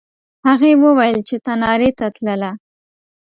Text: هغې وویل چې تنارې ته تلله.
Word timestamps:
هغې 0.47 0.71
وویل 0.83 1.17
چې 1.27 1.35
تنارې 1.45 1.89
ته 1.99 2.05
تلله. 2.15 2.51